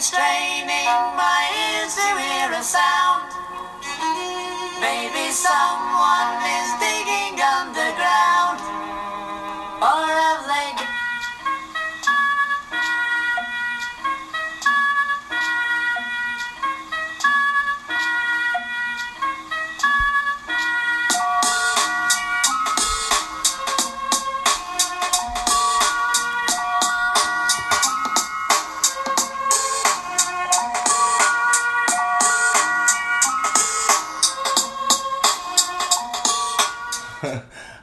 [0.00, 1.40] straining my
[1.76, 3.28] ears to hear a sound.
[4.80, 7.29] Maybe someone is digging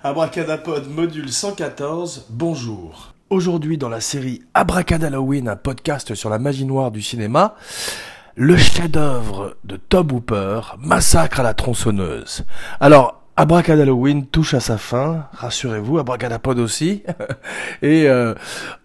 [0.08, 3.14] Abracadapod module 114, bonjour.
[3.30, 7.56] Aujourd'hui dans la série Abracadalloween, un podcast sur la magie noire du cinéma,
[8.36, 12.46] le chef-d'œuvre de Tob Hooper, Massacre à la tronçonneuse.
[12.80, 17.04] Alors, Abracadalloween touche à sa fin, rassurez-vous, Abracadapod aussi.
[17.82, 18.34] et euh,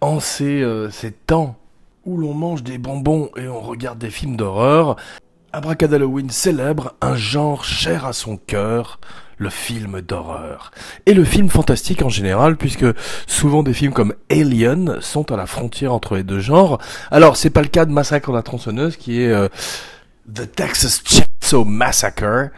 [0.01, 1.55] en ces, euh, ces temps
[2.03, 4.97] où l'on mange des bonbons et on regarde des films d'horreur,
[5.53, 8.99] Abracadalloween célèbre un genre cher à son cœur,
[9.37, 10.71] le film d'horreur.
[11.05, 12.85] Et le film fantastique en général, puisque
[13.27, 16.79] souvent des films comme Alien sont à la frontière entre les deux genres.
[17.11, 19.47] Alors, c'est pas le cas de Massacre de la tronçonneuse, qui est euh,
[20.33, 22.49] The Texas Chainsaw Massacre,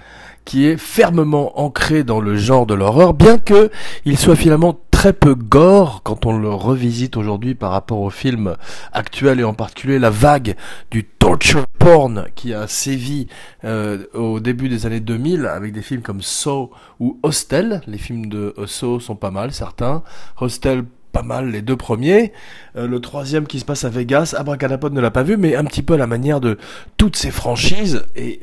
[0.46, 3.72] qui est fermement ancré dans le genre de l'horreur, bien que
[4.06, 8.56] il soit finalement très peu gore quand on le revisite aujourd'hui par rapport au film
[8.94, 10.56] actuel et en particulier la vague
[10.90, 13.28] du torture porn qui a sévi
[13.64, 17.82] euh, au début des années 2000 avec des films comme Saw ou Hostel.
[17.86, 20.02] Les films de euh, Saw sont pas mal, certains.
[20.42, 22.34] Hostel pas mal les deux premiers.
[22.76, 25.64] Euh, le troisième qui se passe à Vegas, Abracadapod ne l'a pas vu, mais un
[25.64, 26.58] petit peu à la manière de
[26.98, 28.42] toutes ces franchises et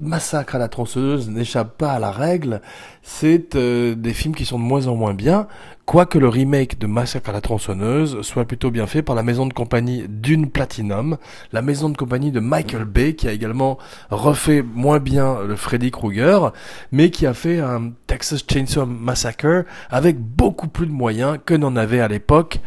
[0.00, 2.60] Massacre à la tronçonneuse n'échappe pas à la règle,
[3.02, 5.46] c'est euh, des films qui sont de moins en moins bien,
[5.84, 9.46] quoique le remake de Massacre à la tronçonneuse soit plutôt bien fait par la maison
[9.46, 11.18] de compagnie Dune Platinum,
[11.52, 13.78] la maison de compagnie de Michael Bay, qui a également
[14.10, 16.52] refait moins bien le Freddy Krueger,
[16.92, 21.76] mais qui a fait un Texas Chainsaw Massacre avec beaucoup plus de moyens que n'en
[21.76, 22.60] avait à l'époque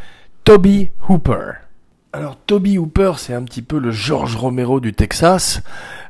[0.44, 1.54] Toby Hooper.
[2.16, 5.63] Alors Toby Hooper, c'est un petit peu le George Romero du Texas.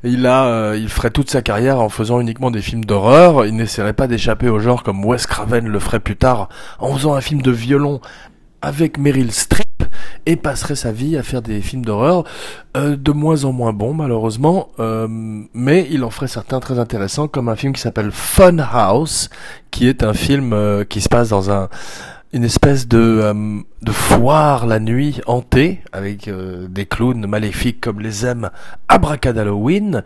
[0.03, 3.45] Il a, euh, il ferait toute sa carrière en faisant uniquement des films d'horreur.
[3.45, 6.49] Il n'essaierait pas d'échapper au genre comme Wes Craven le ferait plus tard
[6.79, 8.01] en faisant un film de violon
[8.61, 9.63] avec Meryl Streep
[10.25, 12.25] et passerait sa vie à faire des films d'horreur
[12.75, 15.07] euh, de moins en moins bons malheureusement, euh,
[15.53, 19.29] mais il en ferait certains très intéressants comme un film qui s'appelle Fun House,
[19.71, 21.69] qui est un film euh, qui se passe dans un
[22.33, 27.99] une espèce de, euh, de foire la nuit hantée avec euh, des clowns maléfiques comme
[27.99, 28.49] les aime
[28.87, 30.03] Abracadalloween.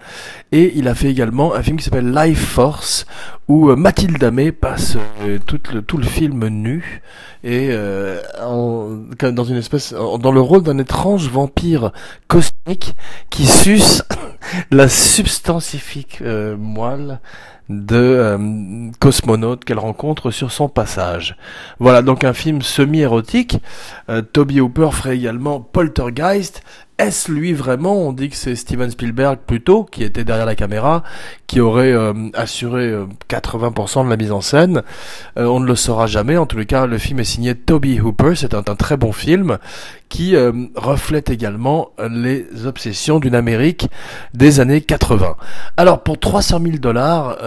[0.51, 3.05] Et il a fait également un film qui s'appelle Life Force
[3.47, 4.97] où euh, Mathilde Amé passe
[5.45, 7.01] tout, le, tout le film nu
[7.45, 7.71] et
[8.41, 11.93] en, dans une espèce dans le rôle d'un étrange vampire
[12.27, 12.95] cosmique
[13.29, 14.03] qui suce
[14.71, 16.21] la substantifique
[16.57, 17.21] moelle
[17.69, 21.35] de euh, cosmonautes qu'elle rencontre sur son passage.
[21.79, 23.59] Voilà donc un film semi-érotique.
[24.09, 26.63] Euh, Toby Hooper ferait également Poltergeist.
[26.97, 31.03] Est-ce lui vraiment On dit que c'est Steven Spielberg plutôt qui était derrière la caméra,
[31.45, 32.91] qui aurait euh, assuré
[33.29, 34.81] 80% de la mise en scène?
[35.35, 36.37] on ne le saura jamais.
[36.37, 38.33] En tous les cas, le film est signé Toby Hooper.
[38.35, 39.57] C'est un, un, très bon film
[40.09, 40.35] qui
[40.75, 43.89] reflète également les obsessions d'une Amérique
[44.33, 45.35] des années 80.
[45.75, 47.37] Alors pour 300 000 dollars,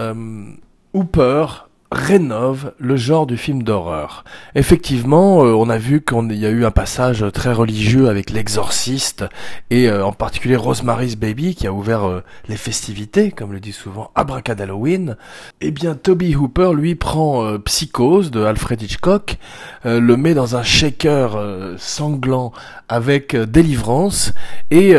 [0.93, 1.45] Hooper
[1.91, 4.23] rénove le genre du film d'horreur.
[4.55, 9.25] Effectivement, euh, on a vu qu'il y a eu un passage très religieux avec l'exorciste
[9.69, 13.73] et euh, en particulier Rosemary's Baby qui a ouvert euh, les festivités, comme le dit
[13.73, 15.17] souvent Abracadalloween.
[15.59, 19.37] Eh bien, Toby Hooper, lui, prend Psychose de Alfred Hitchcock,
[19.83, 21.37] le met dans un shaker
[21.77, 22.51] sanglant
[22.87, 24.33] avec Délivrance
[24.69, 24.95] et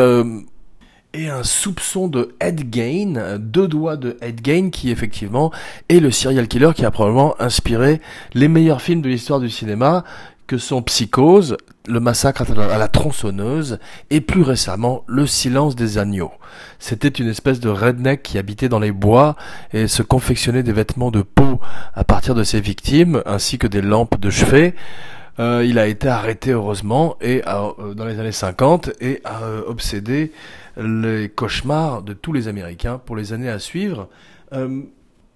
[1.15, 5.53] et un soupçon de head gain, deux doigts de head gain qui effectivement
[5.89, 8.01] est le serial killer qui a probablement inspiré
[8.35, 10.05] les meilleurs films de l'histoire du cinéma
[10.47, 11.57] que sont Psychose,
[11.87, 13.79] le massacre à la tronçonneuse
[14.11, 16.33] et plus récemment le silence des agneaux.
[16.79, 19.37] C'était une espèce de redneck qui habitait dans les bois
[19.73, 21.61] et se confectionnait des vêtements de peau
[21.95, 24.75] à partir de ses victimes ainsi que des lampes de chevet.
[25.41, 29.63] Euh, il a été arrêté heureusement et euh, dans les années 50 et a euh,
[29.67, 30.33] obsédé
[30.77, 34.09] les cauchemars de tous les Américains pour les années à suivre.
[34.53, 34.83] Euh,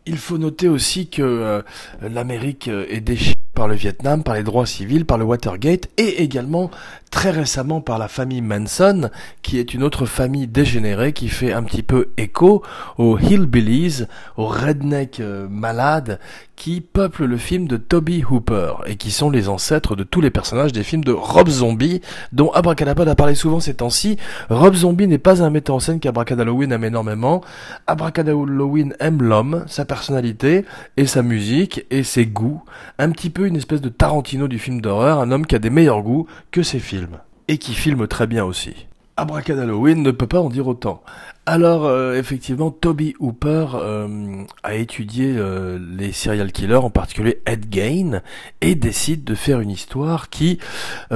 [0.06, 1.62] il faut noter aussi que euh,
[2.00, 6.70] l'Amérique est déchirée par le Vietnam, par les droits civils, par le Watergate et également
[7.10, 9.10] très récemment par la famille Manson,
[9.40, 12.62] qui est une autre famille dégénérée qui fait un petit peu écho
[12.98, 14.04] aux hillbillies,
[14.36, 16.20] aux rednecks euh, malades
[16.56, 20.30] qui peuplent le film de Toby Hooper et qui sont les ancêtres de tous les
[20.30, 22.00] personnages des films de Rob Zombie
[22.32, 24.16] dont Abracadapod a parlé souvent ces temps-ci.
[24.48, 27.42] Rob Zombie n'est pas un metteur en scène qu'Abracadalloween aime énormément.
[27.86, 30.64] Abracadalloween aime l'homme, sa personnalité
[30.96, 32.62] et sa musique et ses goûts.
[32.98, 35.70] Un petit peu une espèce de Tarantino du film d'horreur, un homme qui a des
[35.70, 37.18] meilleurs goûts que ses films
[37.48, 38.86] et qui filme très bien aussi.
[39.18, 41.02] Abracadalloween ne peut pas en dire autant.
[41.48, 47.66] Alors euh, effectivement, Toby Hooper euh, a étudié euh, les serial killers, en particulier Ed
[47.70, 48.20] Gein,
[48.60, 50.58] et décide de faire une histoire qui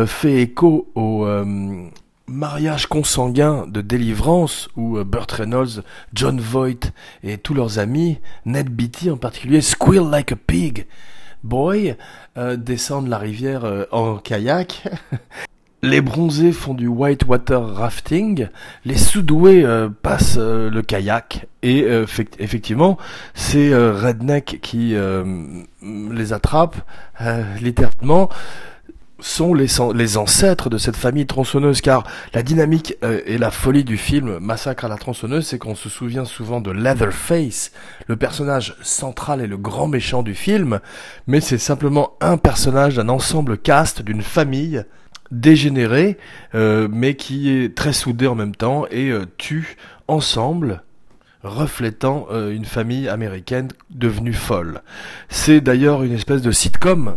[0.07, 1.27] fait écho au
[2.29, 5.83] mariage consanguin de délivrance où Burt Reynolds,
[6.15, 6.93] John Voight
[7.25, 10.87] et tous leurs amis, Ned Beatty en particulier, Squeal Like a Pig,
[11.43, 11.97] Boy,
[12.37, 14.85] descendent la rivière en kayak
[15.83, 18.49] Les bronzés font du whitewater rafting,
[18.85, 22.05] les sous-doués euh, passent euh, le kayak et euh,
[22.39, 22.99] effectivement,
[23.33, 24.95] ces rednecks qui
[25.83, 26.83] les attrapent
[27.61, 28.29] littéralement
[29.19, 31.83] sont les, ancêtres de cette famille tronçonneuse.
[31.83, 32.97] Car la dynamique
[33.27, 36.71] et la folie du film Massacre à la tronçonneuse c'est qu'on se souvient souvent de
[36.71, 37.73] Leatherface,
[38.07, 40.81] le personnage central et le grand méchant du film,
[41.27, 44.85] mais c'est simplement un personnage d'un ensemble cast d'une famille
[45.31, 46.19] dégénéré,
[46.55, 49.77] euh, mais qui est très soudé en même temps et euh, tue
[50.09, 50.83] ensemble
[51.43, 54.83] reflétant euh, une famille américaine devenue folle.
[55.29, 57.15] C'est d'ailleurs une espèce de sitcom.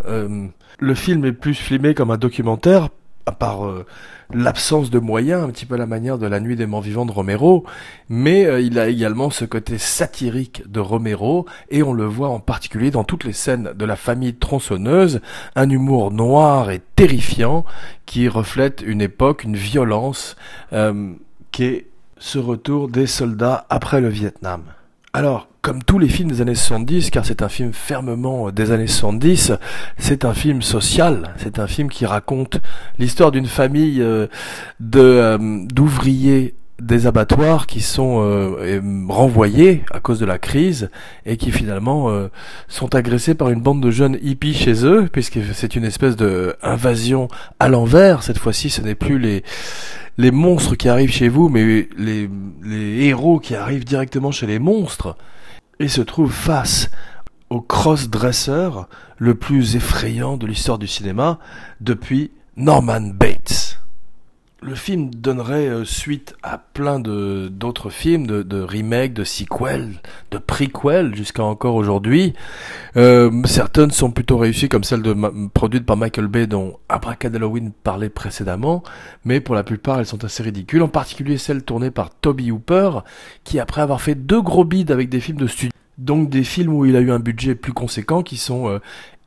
[0.79, 2.89] le film est plus filmé comme un documentaire
[3.25, 3.85] à part euh,
[4.33, 7.11] l'absence de moyens, un petit peu la manière de La Nuit des Morts Vivants de
[7.11, 7.63] Romero,
[8.09, 12.39] mais euh, il a également ce côté satirique de Romero, et on le voit en
[12.39, 15.21] particulier dans toutes les scènes de la famille tronçonneuse,
[15.55, 17.65] un humour noir et terrifiant
[18.05, 20.35] qui reflète une époque, une violence,
[20.73, 21.13] euh,
[21.51, 21.87] qui est
[22.17, 24.63] ce retour des soldats après le Vietnam.
[25.15, 28.87] Alors, comme tous les films des années 70, car c'est un film fermement des années
[28.87, 29.51] 70,
[29.99, 32.59] c'est un film social, c'est un film qui raconte
[32.97, 34.25] l'histoire d'une famille euh,
[34.79, 35.37] de euh,
[35.67, 40.89] d'ouvriers des abattoirs qui sont euh, renvoyés à cause de la crise
[41.27, 42.09] et qui finalement
[42.67, 46.55] sont agressés par une bande de jeunes hippies chez eux puisque c'est une espèce de
[46.63, 47.27] invasion
[47.59, 48.23] à l'envers.
[48.23, 49.43] Cette fois-ci ce n'est plus les
[50.17, 52.29] les monstres qui arrivent chez vous, mais les,
[53.05, 55.15] héros qui arrivent directement chez les monstres,
[55.79, 56.89] et se trouvent face
[57.49, 58.69] au cross-dresser
[59.17, 61.39] le plus effrayant de l'histoire du cinéma
[61.81, 63.62] depuis Norman Bates
[64.63, 70.01] le film donnerait euh, suite à plein de d'autres films, de, de remakes, de sequels,
[70.31, 72.33] de prequels jusqu'à encore aujourd'hui.
[72.95, 75.15] Euh, certaines sont plutôt réussies comme celle de
[75.53, 78.83] produite par Michael Bay dont Abracadalloween parlait précédemment,
[79.25, 82.99] mais pour la plupart elles sont assez ridicules, en particulier celle tournée par Toby Hooper,
[83.43, 86.73] qui après avoir fait deux gros bids avec des films de studio, donc des films
[86.73, 88.79] où il a eu un budget plus conséquent, qui sont euh,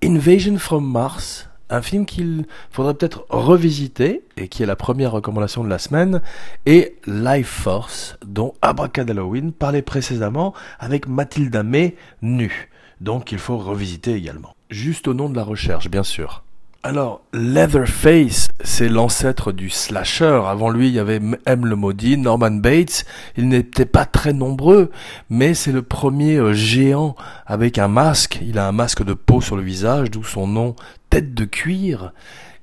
[0.03, 5.65] Invasion from Mars, un film qu'il faudrait peut-être revisiter et qui est la première recommandation
[5.65, 6.23] de la semaine
[6.65, 12.71] et Life Force dont Abracadalloween parlait précédemment avec Mathilda May nue.
[13.01, 14.55] Donc il faut revisiter également.
[14.71, 16.46] Juste au nom de la recherche bien sûr.
[16.88, 20.43] Alors, Leatherface, c'est l'ancêtre du slasher.
[20.47, 21.65] Avant lui, il y avait M.
[21.65, 23.05] le Maudit, Norman Bates.
[23.37, 24.93] Ils n'étaient pas très nombreux,
[25.29, 28.38] mais c'est le premier euh, géant avec un masque.
[28.41, 30.77] Il a un masque de peau sur le visage, d'où son nom,
[31.11, 32.12] tête de cuir.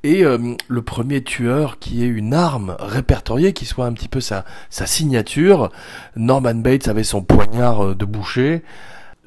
[0.04, 4.22] Et euh, le premier tueur qui ait une arme répertoriée, qui soit un petit peu
[4.22, 5.70] sa, signature.
[6.15, 8.63] Norman Bates avait son poignard euh, de boucher.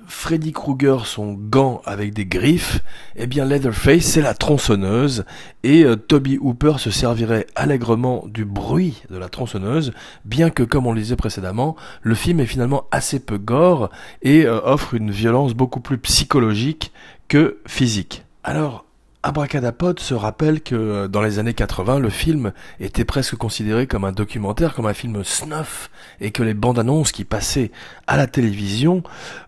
[0.06, 2.80] Freddy Krueger son gant avec des griffes,
[3.16, 5.24] eh bien Leatherface c'est la tronçonneuse
[5.62, 9.92] et euh, Toby Hooper se servirait allègrement du bruit de la tronçonneuse,
[10.24, 13.90] bien que comme on le disait précédemment, le film est finalement assez peu gore
[14.22, 16.92] et euh, offre une violence beaucoup plus psychologique
[17.28, 18.24] que physique.
[18.44, 18.85] Alors,
[19.26, 24.04] Abracadapod se rappelle que euh, dans les années 80, le film était presque considéré comme
[24.04, 25.90] un documentaire, comme un film snuff,
[26.20, 27.72] et que les bandes annonces qui passaient
[28.06, 29.02] à la télévision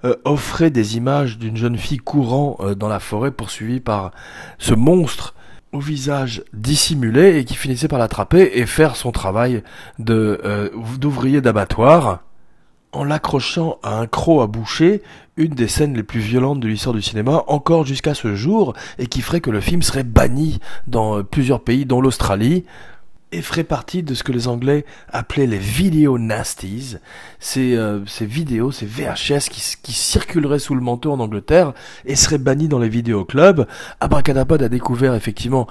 [0.05, 4.11] euh, offraient des images d'une jeune fille courant euh, dans la forêt poursuivie par
[4.59, 5.37] ce monstre
[5.71, 9.63] au visage dissimulé et qui finissait par l'attraper et faire son travail
[10.01, 12.25] d'ouvrier d'abattoir
[12.93, 15.03] en l'accrochant à un croc à boucher,
[15.39, 19.07] une des scènes les plus violentes de l'histoire du cinéma, encore jusqu'à ce jour, et
[19.07, 22.65] qui ferait que le film serait banni dans euh, plusieurs pays, dont l'Australie,
[23.31, 26.97] et ferait partie de ce que les Anglais appelaient les video nasties,
[27.39, 31.75] ces, euh, ces vidéos, ces VHS qui, qui, circuleraient sous le manteau en Angleterre
[32.07, 33.67] et seraient bannis dans les vidéoclubs.
[34.01, 35.67] Abracadapod a découvert effectivement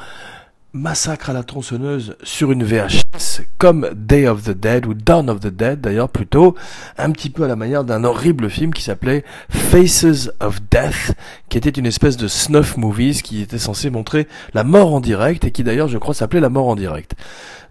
[0.74, 5.40] Massacre à la tronçonneuse sur une VHS, comme Day of the Dead, ou Dawn of
[5.40, 6.56] the Dead d'ailleurs plutôt,
[6.98, 11.14] un petit peu à la manière d'un horrible film qui s'appelait Faces of Death,
[11.48, 15.46] qui était une espèce de snuff movies qui était censé montrer la mort en direct,
[15.46, 17.16] et qui d'ailleurs je crois s'appelait La mort en direct.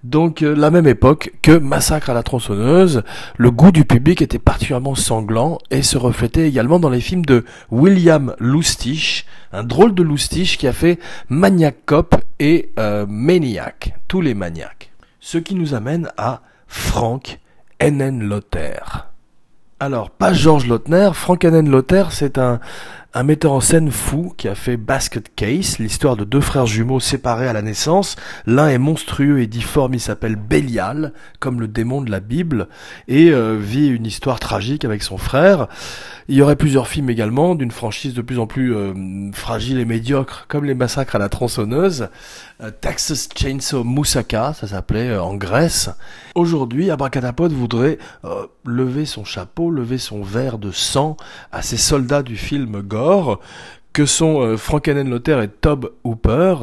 [0.07, 3.03] Donc euh, la même époque que Massacre à la tronçonneuse,
[3.37, 7.45] le goût du public était particulièrement sanglant et se reflétait également dans les films de
[7.73, 14.21] William Lustig, un drôle de Lustig qui a fait Maniac Cop et euh, Maniac, tous
[14.21, 14.93] les maniaques.
[15.19, 17.41] Ce qui nous amène à Frank
[17.81, 19.09] Lother.
[19.81, 22.61] Alors, pas Georges Lautner, Frank Lother, c'est un,
[23.17, 27.01] un metteur en scène fou qui a fait Basket Case, l'histoire de deux frères jumeaux
[27.01, 28.15] séparés à la naissance.
[28.45, 32.69] L'un est monstrueux et difforme, il s'appelle Bélial, comme le démon de la Bible,
[33.09, 35.67] et euh, vit une histoire tragique avec son frère.
[36.29, 38.93] Il y aurait plusieurs films également, d'une franchise de plus en plus euh,
[39.33, 42.11] fragile et médiocre, comme les massacres à la tronçonneuse.
[42.61, 45.89] Euh, Texas Chainsaw Moussaka, ça s'appelait en Grèce.
[46.35, 47.97] Aujourd'hui, Abracadapod voudrait
[48.67, 51.17] lever son chapeau, lever son verre de sang
[51.51, 53.06] à ces soldats du film Gore,
[53.97, 56.57] que sont euh, Frankenenlotter et Tob Hooper.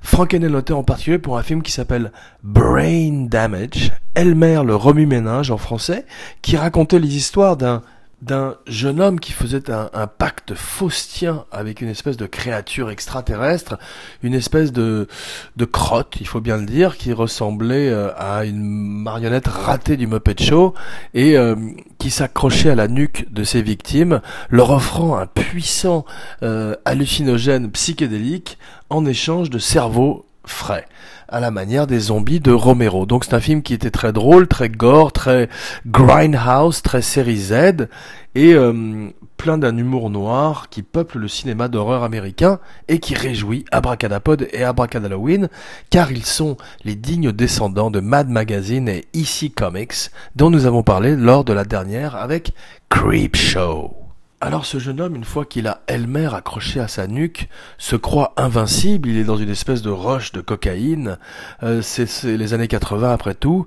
[0.00, 2.10] Frankenenlotter en particulier pour un film qui s'appelle
[2.42, 6.06] Brain Damage, Elmer le remue-ménage en français,
[6.40, 7.82] qui racontait les histoires d'un
[8.22, 13.78] d'un jeune homme qui faisait un, pacte faustien avec une espèce de créature extraterrestre,
[14.22, 15.08] une espèce de,
[15.56, 20.06] de crotte, il faut bien le dire, qui ressemblait euh, à une marionnette ratée du
[20.06, 20.74] Muppet Show
[21.14, 21.56] et euh,
[21.98, 26.04] qui s'accrochait à la nuque de ses victimes, leur offrant un puissant
[26.42, 28.58] euh, hallucinogène psychédélique
[28.90, 30.86] en échange de cerveaux frais
[31.28, 33.06] à la manière des zombies de Romero.
[33.06, 35.48] Donc c'est un film qui était très drôle, très gore, très
[35.86, 37.88] grindhouse, très série Z
[38.34, 43.64] et euh, plein d'un humour noir qui peuple le cinéma d'horreur américain et qui réjouit
[43.70, 45.48] Abracadapod et Abracadalloween
[45.88, 50.82] car ils sont les dignes descendants de Mad Magazine et EC Comics dont nous avons
[50.82, 52.52] parlé lors de la dernière avec
[52.88, 53.99] Creep Show.
[54.42, 58.32] Alors ce jeune homme, une fois qu'il a Elmer accroché à sa nuque, se croit
[58.38, 61.18] invincible, il est dans une espèce de roche de cocaïne,
[61.62, 63.66] euh, c'est les années 80 après tout,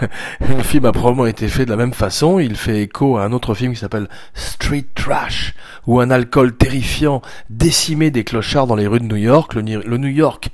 [0.40, 3.32] le film a probablement été fait de la même façon, il fait écho à un
[3.32, 5.54] autre film qui s'appelle Street Trash,
[5.86, 10.08] où un alcool terrifiant décimait des clochards dans les rues de New York, le, New
[10.08, 10.48] York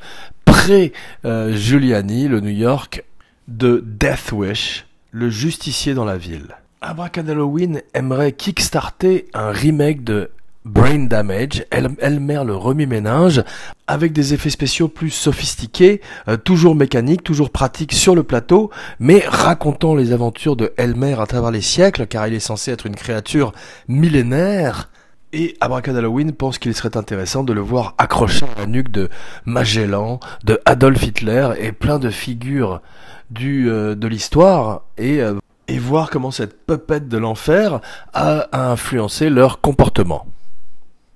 [0.46, 3.04] pré-Giuliani, le New York
[3.46, 6.56] de Death Wish, le justicier dans la ville.
[6.82, 10.30] Abracadalloween aimerait kickstarter un remake de
[10.64, 13.44] Brain Damage, Elmer le remue-ménage,
[13.86, 19.22] avec des effets spéciaux plus sophistiqués, euh, toujours mécaniques, toujours pratiques sur le plateau, mais
[19.26, 22.96] racontant les aventures de Elmer à travers les siècles, car il est censé être une
[22.96, 23.52] créature
[23.86, 24.88] millénaire.
[25.34, 29.10] Et Abracadalloween pense qu'il serait intéressant de le voir accroché à la nuque de
[29.44, 32.80] Magellan, de Adolf Hitler et plein de figures
[33.30, 35.34] du, euh, de l'histoire et euh,
[35.70, 37.80] et voir comment cette puppette de l'enfer
[38.12, 40.26] a, influencé leur comportement.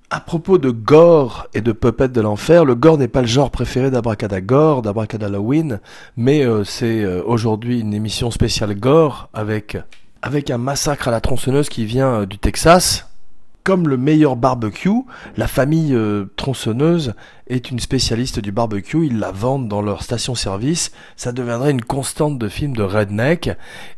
[0.09, 3.51] À propos de gore et de puppette de l'enfer, le gore n'est pas le genre
[3.51, 5.79] préféré d'Abracadagore, d'Abracadalloween,
[6.15, 9.77] mais euh, c'est euh, aujourd'hui une émission spéciale gore avec,
[10.21, 13.09] avec un massacre à la tronçonneuse qui vient euh, du Texas,
[13.65, 15.01] comme le meilleur barbecue,
[15.37, 17.15] la famille euh, tronçonneuse
[17.47, 22.37] est une spécialiste du barbecue, ils la vendent dans leur station-service, ça deviendrait une constante
[22.37, 23.49] de films de redneck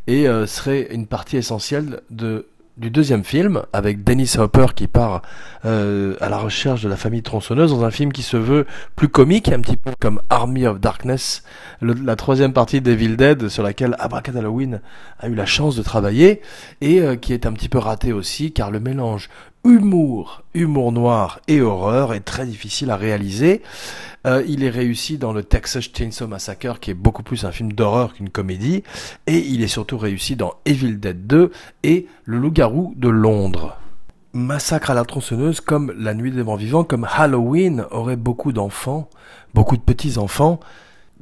[0.07, 5.21] et euh, serait une partie essentielle du deuxième film, avec Dennis Hopper qui part
[5.65, 9.09] euh, à la recherche de la famille tronçonneuse, dans un film qui se veut plus
[9.09, 11.43] comique, un petit peu comme Army of Darkness,
[11.81, 14.79] la troisième partie d'Evil Dead, sur laquelle Abracad Halloween
[15.19, 16.41] a eu la chance de travailler,
[16.79, 19.27] et qui est un petit peu raté aussi, car le mélange
[19.63, 23.61] humour, humour noir et horreur est très difficile à réaliser.
[24.25, 27.73] Euh, il est réussi dans le Texas Chainsaw Massacre, qui est beaucoup plus un film
[27.73, 28.83] d'horreur qu'une comédie,
[29.25, 31.51] et il est surtout réussi dans Evil Dead 2
[31.83, 33.77] et Le Loup-garou de Londres.
[34.33, 39.09] Massacre à la tronçonneuse, comme La Nuit des Morts Vivants, comme Halloween, aurait beaucoup d'enfants,
[39.53, 40.59] beaucoup de petits-enfants,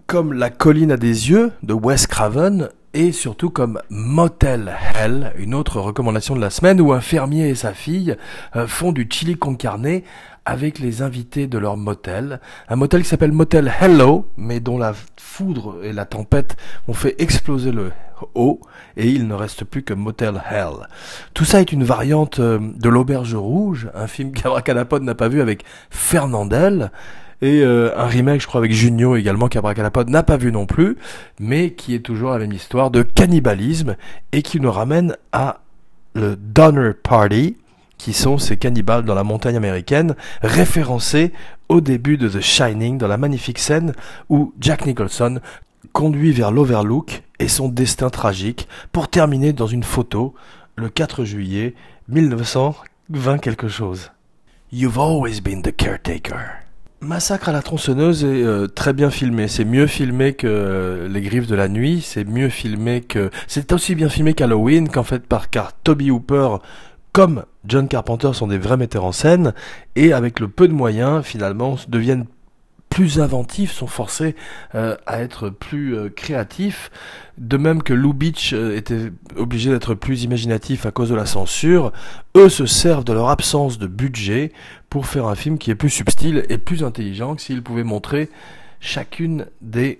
[0.07, 5.53] comme La colline à des yeux de Wes Craven, et surtout comme Motel Hell, une
[5.53, 8.15] autre recommandation de la semaine où un fermier et sa fille
[8.55, 9.99] euh, font du chili con carne
[10.45, 12.39] avec les invités de leur motel.
[12.69, 16.55] Un motel qui s'appelle Motel Hello, mais dont la foudre et la tempête
[16.87, 17.91] ont fait exploser le
[18.33, 18.61] haut,
[18.95, 20.87] et il ne reste plus que Motel Hell.
[21.33, 25.41] Tout ça est une variante euh, de l'Auberge Rouge, un film qu'Abracadapod n'a pas vu
[25.41, 26.91] avec Fernandel,
[27.41, 30.97] et euh, un remake, je crois, avec Junio également, qu'Abracadapod n'a pas vu non plus,
[31.39, 33.95] mais qui est toujours la même histoire de cannibalisme,
[34.31, 35.61] et qui nous ramène à
[36.13, 37.57] le Donner Party,
[37.97, 41.31] qui sont ces cannibales dans la montagne américaine, référencés
[41.69, 43.93] au début de The Shining dans la magnifique scène
[44.29, 45.39] où Jack Nicholson
[45.93, 50.33] conduit vers l'Overlook et son destin tragique pour terminer dans une photo
[50.75, 51.73] le 4 juillet
[52.09, 54.11] 1920 quelque chose.
[54.71, 56.64] You've always been the caretaker.
[57.05, 59.47] Massacre à la tronçonneuse est euh, très bien filmé.
[59.47, 62.01] C'est mieux filmé que euh, Les Griffes de la Nuit.
[62.01, 63.29] C'est mieux filmé que.
[63.47, 66.57] C'est aussi bien filmé qu'Halloween, qu'en fait par car Toby Hooper,
[67.11, 69.53] comme John Carpenter, sont des vrais metteurs en scène
[69.95, 72.25] et avec le peu de moyens, finalement, deviennent
[72.95, 74.37] plus inventifs, sont forcés
[74.73, 76.89] euh, à être plus euh, créatifs.
[77.37, 81.25] De même que Lou Beach euh, était obligé d'être plus imaginatif à cause de la
[81.25, 81.91] censure,
[82.37, 84.53] eux se servent de leur absence de budget
[84.89, 88.29] pour faire un film qui est plus subtil et plus intelligent que s'ils pouvaient montrer
[88.79, 89.99] chacune des,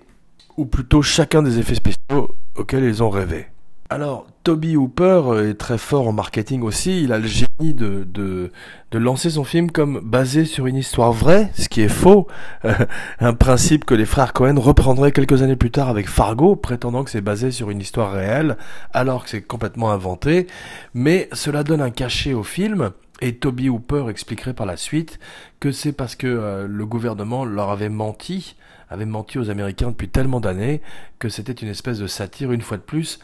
[0.56, 3.48] ou plutôt chacun des effets spéciaux auxquels ils ont rêvé.
[3.88, 7.04] Alors, Toby Hooper est très fort en marketing aussi.
[7.04, 8.50] Il a le génie de, de,
[8.90, 12.26] de lancer son film comme basé sur une histoire vraie, ce qui est faux.
[13.20, 17.10] un principe que les frères Cohen reprendraient quelques années plus tard avec Fargo, prétendant que
[17.10, 18.56] c'est basé sur une histoire réelle,
[18.92, 20.48] alors que c'est complètement inventé.
[20.92, 22.90] Mais cela donne un cachet au film.
[23.20, 25.20] Et Toby Hooper expliquerait par la suite
[25.60, 28.56] que c'est parce que euh, le gouvernement leur avait menti,
[28.90, 30.82] avait menti aux Américains depuis tellement d'années
[31.18, 33.18] que c'était une espèce de satire, une fois de plus,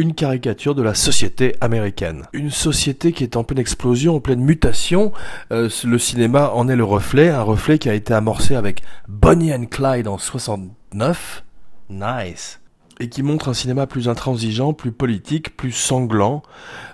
[0.00, 2.22] une caricature de la société américaine.
[2.32, 5.12] Une société qui est en pleine explosion, en pleine mutation.
[5.52, 9.52] Euh, le cinéma en est le reflet, un reflet qui a été amorcé avec Bonnie
[9.52, 11.44] and Clyde en 69.
[11.90, 12.60] Nice.
[12.98, 16.42] Et qui montre un cinéma plus intransigeant, plus politique, plus sanglant,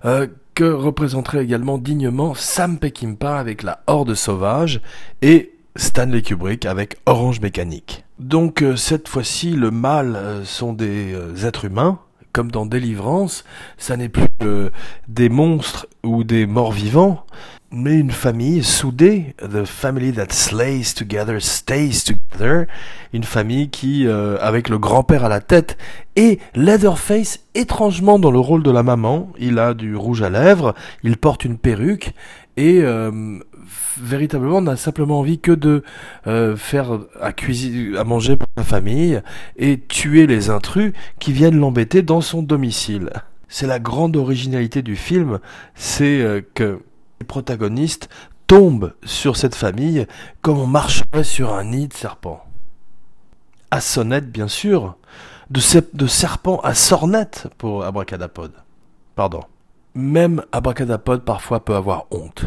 [0.04, 4.80] euh, que représenterait également dignement Sam Peckinpah avec La Horde Sauvage
[5.22, 8.04] et Stanley Kubrick avec Orange Mécanique.
[8.18, 12.00] Donc euh, cette fois-ci, le mal sont des êtres humains,
[12.36, 13.46] comme dans Délivrance,
[13.78, 14.68] ça n'est plus euh,
[15.08, 17.24] des monstres ou des morts vivants,
[17.70, 22.66] mais une famille soudée, the family that slays together stays together,
[23.14, 25.78] une famille qui, euh, avec le grand-père à la tête,
[26.14, 30.74] et Leatherface étrangement dans le rôle de la maman, il a du rouge à lèvres,
[31.02, 32.12] il porte une perruque,
[32.58, 33.38] et euh,
[33.98, 35.82] véritablement n'a simplement envie que de
[36.26, 39.20] euh, faire à cuisiner, à manger pour sa famille
[39.56, 43.10] et tuer les intrus qui viennent l'embêter dans son domicile.
[43.48, 45.38] C'est la grande originalité du film,
[45.74, 46.80] c'est euh, que
[47.20, 48.08] les protagonistes
[48.46, 50.06] tombent sur cette famille
[50.42, 52.44] comme on marcherait sur un nid de serpent.
[53.70, 54.96] À sonnette, bien sûr,
[55.50, 55.60] de,
[55.94, 58.52] de serpent à sornette pour Abracadapod.
[59.14, 59.42] Pardon.
[59.94, 62.44] Même Abracadapod parfois peut avoir honte.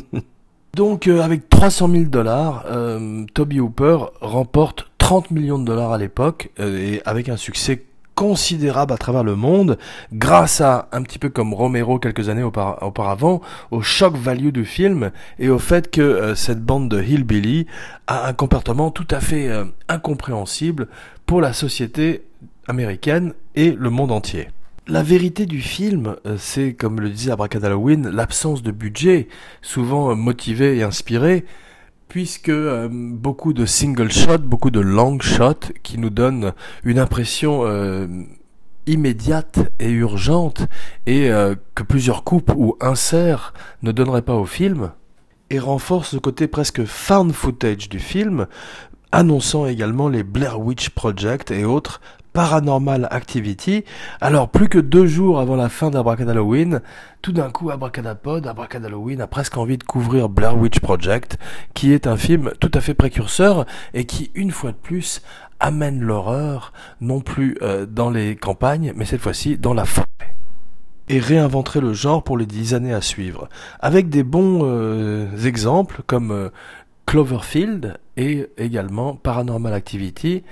[0.74, 5.98] Donc euh, avec 300 000 dollars, euh, Toby Hooper remporte 30 millions de dollars à
[5.98, 9.78] l'époque euh, et avec un succès considérable à travers le monde
[10.12, 15.10] grâce à un petit peu comme Romero quelques années auparavant au shock value du film
[15.38, 17.66] et au fait que cette bande de hillbilly
[18.06, 19.50] a un comportement tout à fait
[19.88, 20.88] incompréhensible
[21.24, 22.22] pour la société
[22.68, 24.48] américaine et le monde entier.
[24.88, 29.28] La vérité du film, euh, c'est, comme le disait Abracad l'absence de budget,
[29.62, 31.44] souvent euh, motivé et inspiré,
[32.08, 37.64] puisque euh, beaucoup de single shots, beaucoup de long shots, qui nous donnent une impression
[38.86, 40.66] immédiate et urgente,
[41.06, 41.30] et
[41.76, 44.90] que plusieurs coupes ou inserts ne donneraient pas au film,
[45.50, 48.48] et renforce le côté presque found footage du film,
[49.12, 52.00] annonçant également les Blair Witch Project et autres
[52.32, 53.84] Paranormal Activity.
[54.20, 56.80] Alors, plus que deux jours avant la fin d'Abracadalloween,
[57.20, 61.38] tout d'un coup, Abracadapod, Abracadalloween a presque envie de couvrir Blair Witch Project,
[61.74, 65.22] qui est un film tout à fait précurseur et qui, une fois de plus,
[65.60, 70.06] amène l'horreur, non plus euh, dans les campagnes, mais cette fois-ci dans la forêt
[71.08, 73.48] et réinventerait le genre pour les dix années à suivre,
[73.80, 76.48] avec des bons euh, exemples comme euh,
[77.06, 80.42] Cloverfield et également Paranormal Activity,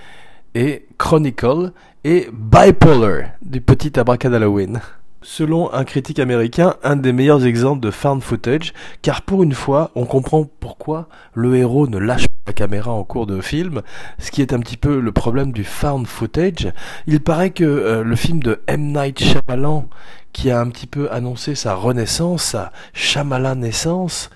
[0.55, 1.73] et Chronicle
[2.05, 4.81] et Bipolar du petit Abracadalloween.
[5.23, 9.91] Selon un critique américain, un des meilleurs exemples de found footage, car pour une fois,
[9.95, 13.83] on comprend pourquoi le héros ne lâche pas la caméra en cours de film,
[14.19, 16.73] ce qui est un petit peu le problème du found footage.
[17.07, 18.93] Il paraît que euh, le film de M.
[18.95, 19.91] Night Shyamalan,
[20.33, 24.31] qui a un petit peu annoncé sa renaissance, sa Shyamalan naissance,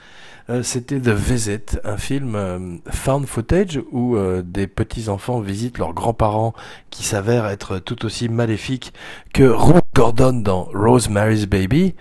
[0.51, 2.59] euh, c'était The Visit, un film euh,
[2.91, 6.53] found footage où euh, des petits enfants visitent leurs grands-parents
[6.91, 8.93] qui s'avèrent être tout aussi maléfiques
[9.33, 11.95] que Ruth Gordon dans Rosemary's Baby.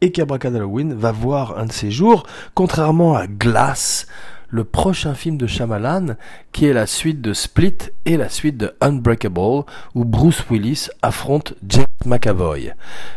[0.00, 4.06] Et Halloween va voir un de ces jours, contrairement à Glass,
[4.50, 6.16] le prochain film de Shyamalan,
[6.52, 11.54] qui est la suite de Split et la suite de Unbreakable, où Bruce Willis affronte
[11.66, 12.72] James McAvoy.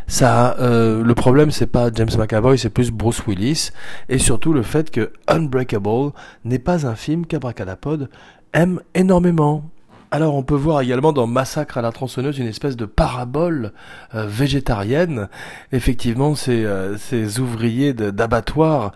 [0.08, 3.72] Ça, euh, le problème c'est pas James McAvoy, c'est plus Bruce Willis
[4.10, 6.12] et surtout le fait que Unbreakable
[6.46, 8.10] n'est pas un film qu'Abracadapod
[8.54, 9.64] aime énormément.
[10.14, 13.74] Alors on peut voir également dans Massacre à la tronçonneuse une espèce de parabole
[14.14, 15.28] euh, végétarienne.
[15.72, 18.92] Effectivement, ces, euh, ces ouvriers d'abattoirs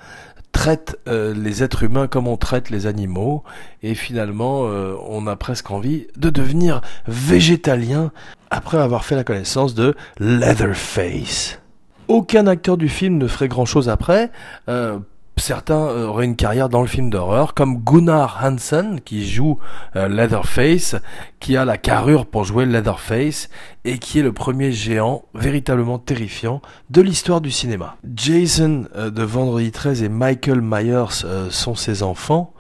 [0.58, 3.44] traitent euh, les êtres humains comme on traite les animaux
[3.84, 8.12] et finalement euh, on a presque envie de devenir végétalien
[8.50, 11.60] après avoir fait la connaissance de Leatherface.
[12.08, 14.32] Aucun acteur du film ne ferait grand chose après.
[14.68, 14.98] Euh,
[15.38, 19.60] certains euh, auraient une carrière dans le film d'horreur, comme Gunnar Hansen, qui joue
[19.96, 20.96] euh, Leatherface,
[21.40, 23.50] qui a la carrure pour jouer Leatherface,
[23.86, 27.98] et qui est le premier géant véritablement terrifiant de l'histoire du cinéma.
[28.16, 32.54] Jason euh, de Vendredi 13 et Michael Myers sont ses enfants.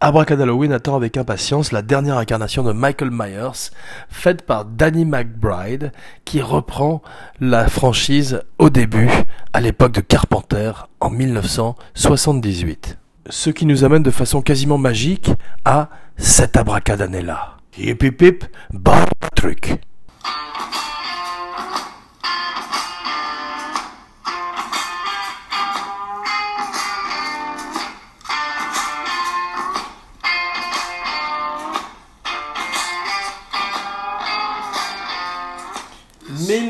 [0.00, 3.70] Abracadalloween attend avec impatience la dernière incarnation de Michael Myers,
[4.10, 5.92] faite par Danny McBride,
[6.24, 7.02] qui reprend
[7.40, 9.10] la franchise au début,
[9.52, 10.72] à l'époque de Carpenter,
[11.04, 12.98] en 1978.
[13.28, 15.30] Ce qui nous amène de façon quasiment magique
[15.64, 17.58] à cette abracadanella.
[17.78, 19.04] Hip hip hip, bon
[19.36, 19.80] truc.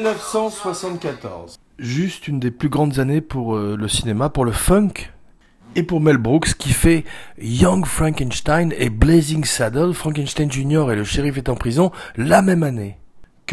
[0.05, 1.57] 1974.
[1.79, 4.93] Juste une des plus grandes années pour euh, le cinéma, pour le funk
[5.77, 7.05] et pour Mel Brooks qui fait
[7.41, 10.93] Young Frankenstein et Blazing Saddle, Frankenstein Jr.
[10.93, 12.99] et le shérif est en prison la même année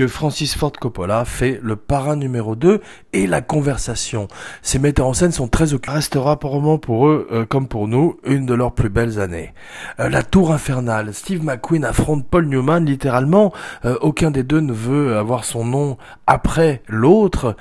[0.08, 2.82] Francis Ford Coppola fait Le Parrain numéro 2
[3.14, 4.28] et La Conversation.
[4.62, 5.92] Ces metteurs en scène sont très occupés.
[5.92, 9.54] Restera probablement pour eux, euh, comme pour nous, une de leurs plus belles années.
[10.00, 11.14] Euh, la Tour Infernale.
[11.14, 13.52] Steve McQueen affronte Paul Newman littéralement.
[13.86, 17.56] Euh, aucun des deux ne veut avoir son nom après l'autre.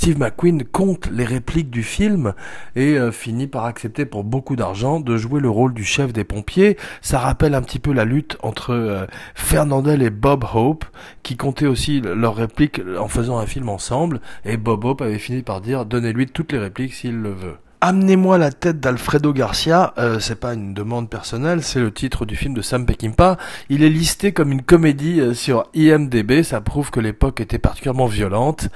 [0.00, 2.32] Steve McQueen compte les répliques du film
[2.76, 6.22] et euh, finit par accepter pour beaucoup d'argent de jouer le rôle du chef des
[6.22, 6.76] pompiers.
[7.02, 10.84] Ça rappelle un petit peu la lutte entre euh, Fernandel et Bob Hope
[11.24, 15.42] qui comptaient aussi leurs répliques en faisant un film ensemble et Bob Hope avait fini
[15.42, 17.56] par dire donnez-lui toutes les répliques s'il le veut.
[17.80, 22.34] Amenez-moi la tête d'Alfredo Garcia, euh, c'est pas une demande personnelle, c'est le titre du
[22.34, 23.36] film de Sam Peckinpah.
[23.68, 28.06] Il est listé comme une comédie euh, sur IMDB, ça prouve que l'époque était particulièrement
[28.06, 28.68] violente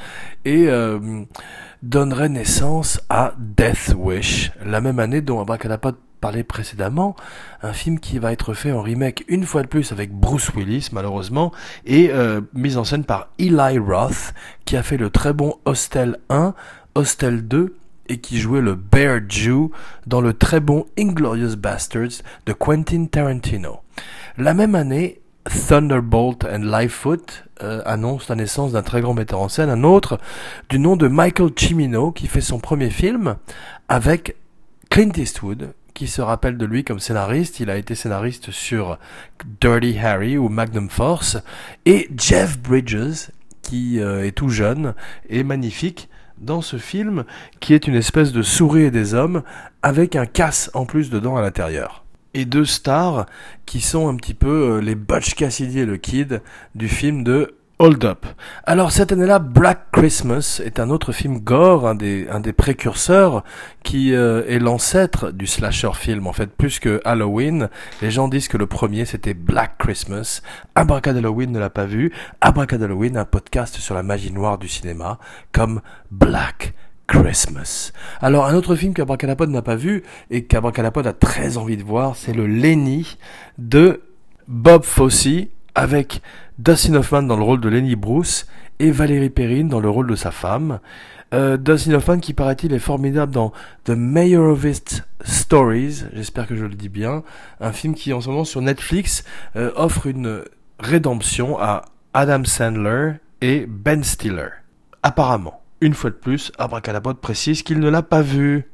[0.44, 1.00] et euh,
[1.82, 7.16] donnerait naissance à Death Wish, la même année dont Abracadapod parlait précédemment,
[7.62, 10.90] un film qui va être fait en remake une fois de plus avec Bruce Willis
[10.92, 11.50] malheureusement
[11.84, 12.12] et
[12.54, 14.32] mis en scène par Eli Roth
[14.64, 16.54] qui a fait le très bon Hostel 1,
[16.94, 17.74] Hostel 2
[18.12, 19.70] et qui jouait le Bear Jew
[20.06, 23.80] dans le très bon Inglorious Bastards de Quentin Tarantino.
[24.36, 25.20] La même année,
[25.68, 30.20] Thunderbolt and Lightfoot euh, annonce la naissance d'un très grand metteur en scène, un autre
[30.68, 33.36] du nom de Michael Cimino qui fait son premier film
[33.88, 34.36] avec
[34.90, 37.60] Clint Eastwood qui se rappelle de lui comme scénariste.
[37.60, 38.98] Il a été scénariste sur
[39.60, 41.38] Dirty Harry ou Magnum Force
[41.86, 43.30] et Jeff Bridges
[43.62, 44.94] qui euh, est tout jeune
[45.30, 46.10] et magnifique
[46.42, 47.24] dans ce film
[47.60, 49.42] qui est une espèce de souris et des hommes
[49.82, 52.04] avec un casse en plus dedans à l'intérieur.
[52.34, 53.26] Et deux stars
[53.66, 56.42] qui sont un petit peu euh, les Butch Cassidy et le Kid
[56.74, 58.26] du film de Hold Up.
[58.62, 63.42] Alors cette année-là, Black Christmas est un autre film gore, un des, un des précurseurs
[63.82, 66.28] qui euh, est l'ancêtre du slasher film.
[66.28, 67.68] En fait, plus que Halloween,
[68.00, 70.42] les gens disent que le premier c'était Black Christmas.
[70.76, 72.12] Abracad Halloween ne l'a pas vu.
[72.40, 75.18] Abracad Halloween, un podcast sur la magie noire du cinéma,
[75.50, 75.80] comme
[76.12, 76.74] Black
[77.08, 77.90] Christmas.
[78.20, 82.14] Alors un autre film qu'Abracadapod n'a pas vu et qu'Abracadapod a très envie de voir,
[82.14, 83.18] c'est le Lenny
[83.58, 84.02] de
[84.46, 85.26] Bob Fosse
[85.74, 86.22] avec
[86.58, 88.46] Dustin Hoffman dans le rôle de Lenny Bruce
[88.78, 90.80] et Valérie Perrine dans le rôle de sa femme.
[91.34, 93.52] Euh, Dustin Hoffman qui paraît-il est formidable dans
[93.84, 97.22] The Mayorovist Stories, j'espère que je le dis bien,
[97.60, 99.24] un film qui en ce moment sur Netflix
[99.56, 100.42] euh, offre une
[100.78, 104.48] rédemption à Adam Sandler et Ben Stiller.
[105.02, 108.68] Apparemment, une fois de plus, Abracadapod précise qu'il ne l'a pas vu.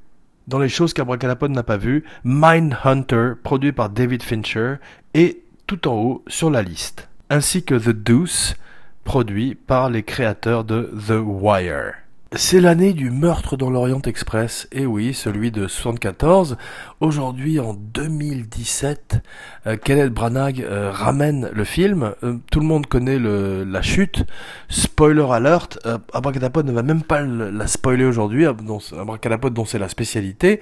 [0.47, 4.77] Dans les choses qu'Abracadapod n'a pas vues, Mindhunter, produit par David Fincher,
[5.15, 8.57] est tout en haut sur la liste, ainsi que The Deuce,
[9.05, 11.93] produit par les créateurs de The Wire.
[12.33, 16.59] C'est l'année du meurtre dans l'Orient Express, et oui, celui de 74.
[17.01, 19.23] Aujourd'hui, en 2017,
[19.67, 22.13] euh, Kenneth Branagh euh, ramène le film.
[22.23, 24.25] Euh, tout le monde connaît la chute.
[24.69, 29.89] Spoiler alert, euh, Abracadapod ne va même pas la spoiler aujourd'hui, Abracadapod dont c'est la
[29.89, 30.61] spécialité.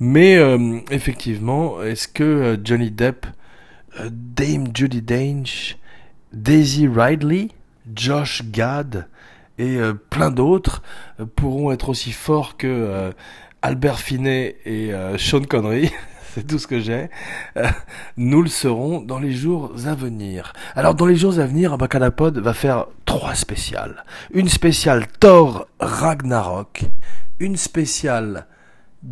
[0.00, 0.38] Mais
[0.90, 3.26] effectivement, est-ce que Johnny Depp,
[4.10, 5.76] Dame Judy Dench,
[6.32, 7.48] Daisy Ridley,
[7.94, 9.08] Josh Gad
[9.58, 10.82] et euh, plein d'autres
[11.20, 13.12] euh, pourront être aussi forts que euh,
[13.62, 15.90] Albert Finney et Sean Connery.
[16.34, 17.08] c'est tout ce que j'ai.
[18.16, 20.52] nous le serons dans les jours à venir.
[20.76, 24.04] Alors dans les jours à venir, Abacadapod va faire trois spéciales.
[24.32, 26.84] Une spéciale Thor Ragnarok,
[27.40, 28.46] une spéciale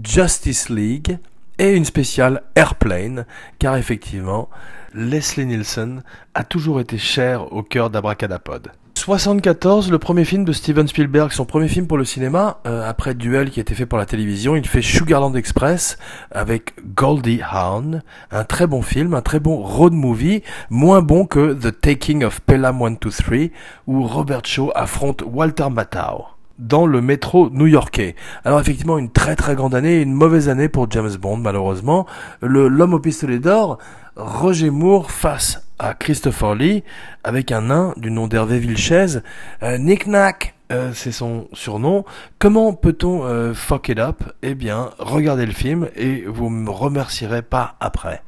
[0.05, 1.19] Justice League
[1.59, 3.27] et une spéciale Airplane,
[3.59, 4.49] car effectivement,
[4.95, 6.03] Leslie Nielsen
[6.35, 8.73] a toujours été cher au cœur d'Abracadapod.
[8.97, 13.15] 74, le premier film de Steven Spielberg, son premier film pour le cinéma, euh, après
[13.15, 15.99] Duel qui a été fait pour la télévision, il fait Sugarland Express
[16.31, 21.53] avec Goldie Hawn, un très bon film, un très bon road movie, moins bon que
[21.53, 23.51] The Taking of Pelham 123,
[23.87, 26.25] où Robert Shaw affronte Walter Matthau
[26.59, 28.15] dans le métro new-yorkais.
[28.45, 32.07] Alors effectivement, une très très grande année, une mauvaise année pour James Bond malheureusement.
[32.41, 33.79] Le l'homme au pistolet d'or,
[34.17, 36.85] Roger Moore face à Christopher Lee
[37.25, 39.19] avec un nain du nom d'Hervé Vilches.
[39.63, 42.05] Euh, Nick Nack, euh, c'est son surnom.
[42.39, 44.23] Comment peut-on euh, fuck it up?
[44.43, 48.23] Eh bien, regardez le film et vous me remercierez pas après.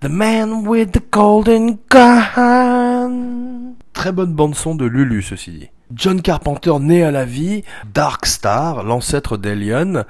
[0.00, 3.74] The Man with the Golden Gun.
[3.92, 5.70] Très bonne bande son de Lulu, ceci dit.
[5.92, 10.04] John Carpenter né à la vie, Dark Star, l'ancêtre d'Alien,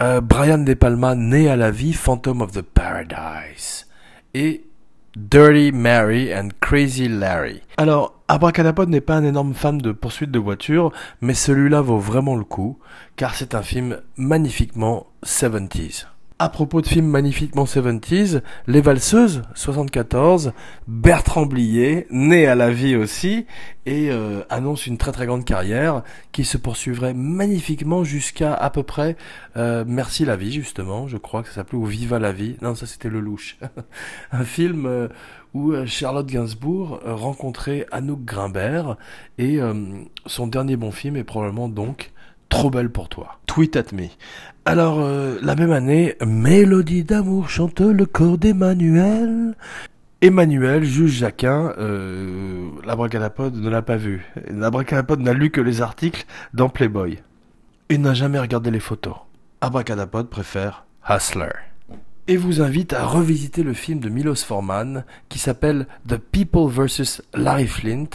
[0.00, 3.86] euh, Brian De Palma né à la vie, Phantom of the Paradise,
[4.32, 4.64] et
[5.16, 7.62] Dirty Mary and Crazy Larry.
[7.76, 12.36] Alors, Abracadapod n'est pas un énorme fan de poursuite de voitures, mais celui-là vaut vraiment
[12.36, 12.78] le coup,
[13.16, 16.06] car c'est un film magnifiquement 70s.
[16.40, 20.52] À propos de films magnifiquement 70s, Les Valseuses, 74,
[20.88, 23.46] Bertrand Blier, né à la vie aussi,
[23.86, 28.82] et euh, annonce une très très grande carrière qui se poursuivrait magnifiquement jusqu'à à peu
[28.82, 29.16] près
[29.56, 32.56] euh, Merci la vie justement, je crois que ça s'appelait ou Viva la vie.
[32.62, 33.56] Non, ça c'était Le Louche.
[34.32, 35.06] Un film euh,
[35.54, 38.96] où Charlotte Gainsbourg rencontrait Anouk Grimbert
[39.38, 39.60] et
[40.26, 42.12] son dernier bon film est probablement donc
[42.48, 43.38] Trop belle pour toi.
[43.46, 44.08] Tweet at me.
[44.64, 49.54] Alors, euh, la même année, Mélodie d'amour chante le corps d'Emmanuel.
[50.20, 54.24] Emmanuel, juge Jacquin, euh, ne l'a pas vu.
[54.48, 57.18] L'abracadapod n'a lu que les articles dans Playboy.
[57.90, 59.16] Et n'a jamais regardé les photos.
[59.60, 61.73] Abracadapod préfère Hustler
[62.26, 67.22] et vous invite à revisiter le film de Milos Forman qui s'appelle The People vs.
[67.34, 68.08] Larry Flint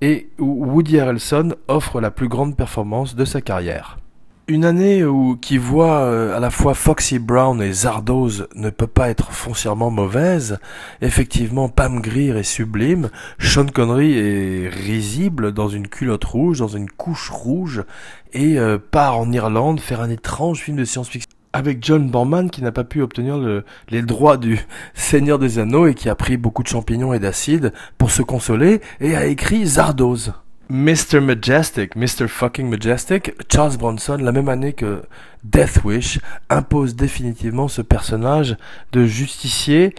[0.00, 3.98] et où Woody Harrelson offre la plus grande performance de sa carrière.
[4.46, 8.86] Une année où, qui voit euh, à la fois Foxy Brown et Zardoz ne peut
[8.86, 10.58] pas être foncièrement mauvaise.
[11.00, 16.90] Effectivement, Pam Grier est sublime, Sean Connery est risible dans une culotte rouge, dans une
[16.90, 17.84] couche rouge,
[18.34, 22.62] et euh, part en Irlande faire un étrange film de science-fiction avec John Borman qui
[22.62, 23.38] n'a pas pu obtenir
[23.88, 24.58] les droits du
[24.94, 28.80] Seigneur des Anneaux et qui a pris beaucoup de champignons et d'acide pour se consoler
[29.00, 30.34] et a écrit Zardoz.
[30.68, 31.20] Mr.
[31.20, 32.26] Majestic, Mr.
[32.26, 35.02] fucking Majestic, Charles Bronson, la même année que
[35.44, 36.18] Death Wish,
[36.50, 38.56] impose définitivement ce personnage
[38.92, 39.94] de justicier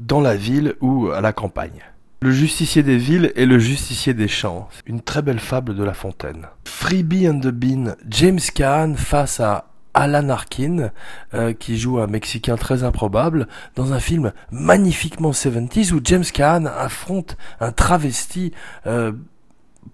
[0.00, 1.80] dans la ville ou à la campagne.
[2.20, 4.68] Le justicier des villes et le justicier des champs.
[4.84, 6.48] Une très belle fable de La Fontaine.
[6.66, 10.90] Freebie and the Bean, James Caan face à Alan Arkin,
[11.34, 16.66] euh, qui joue un Mexicain très improbable, dans un film magnifiquement 70s où James Caan
[16.66, 18.52] affronte un travesti
[18.86, 19.12] euh,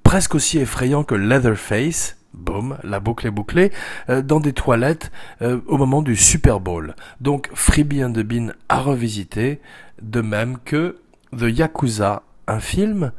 [0.02, 3.72] presque aussi effrayant que Leatherface, boum, la boucle est bouclée,
[4.10, 6.94] euh, dans des toilettes au moment du Super Bowl.
[7.20, 9.60] Donc Freebie and the Bean à revisiter,
[10.02, 10.96] de même que
[11.36, 13.12] The Yakuza, un film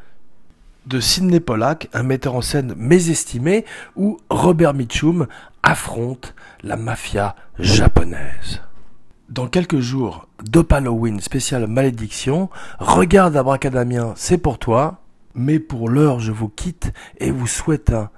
[0.87, 5.27] de Sidney Pollack, un metteur en scène mésestimé, où Robert Mitchum
[5.67, 8.61] affronte la mafia japonaise.
[9.27, 12.49] Dans quelques jours, Dope Halloween spécial malédiction,
[12.79, 15.01] regarde Abracadamien, c'est pour toi,
[15.35, 18.09] mais pour l'heure je vous quitte et vous souhaite un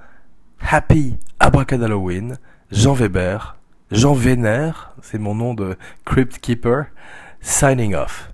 [0.62, 2.38] Happy Abracadalloween,
[2.70, 3.58] Jean Weber,
[3.90, 6.86] Jean Vénère, c'est mon nom de Crypt Keeper,
[7.42, 8.30] signing off.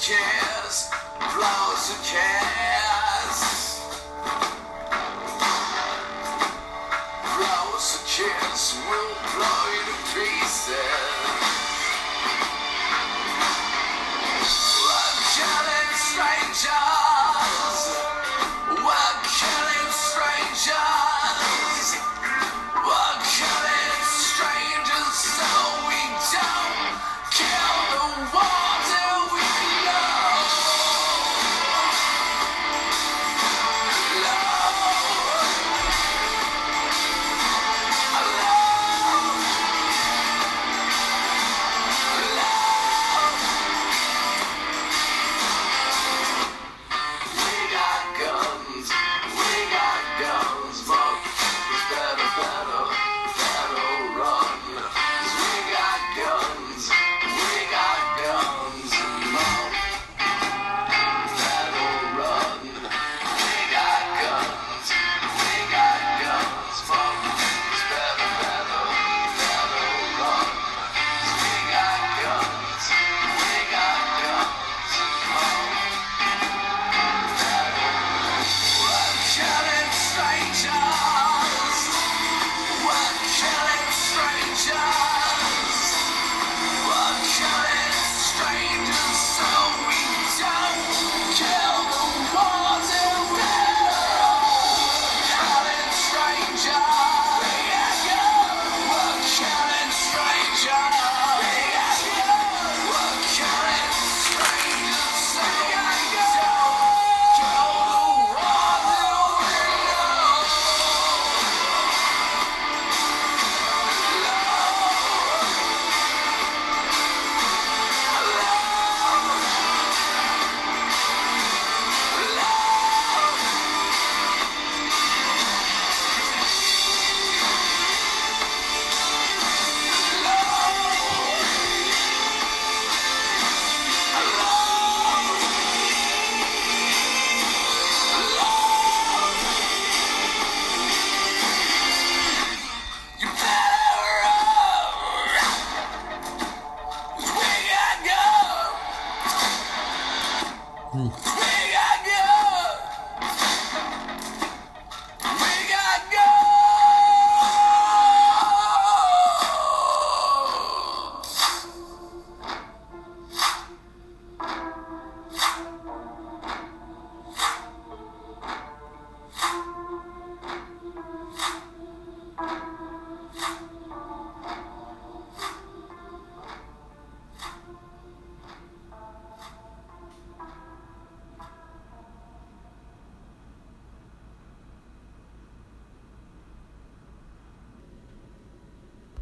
[0.00, 0.88] chairs,
[1.28, 2.49] flowers and chairs.